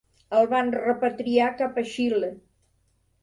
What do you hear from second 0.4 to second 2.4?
van repatriar cap a Xile.